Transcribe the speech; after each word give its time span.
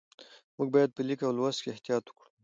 موږ 0.57 0.67
باید 0.75 0.91
په 0.95 1.01
لیک 1.07 1.19
او 1.25 1.31
لوست 1.37 1.59
کې 1.61 1.69
احتیاط 1.73 2.03
وکړو 2.07 2.27